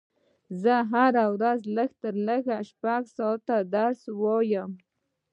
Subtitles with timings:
[0.61, 4.69] زه هره ورځ لږ تر لږه شپږ ساعته درس وایم